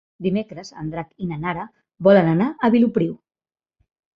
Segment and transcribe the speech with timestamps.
[0.27, 1.67] Dimecres en Drac i na Nara
[2.09, 3.17] volen anar a Vilopriu.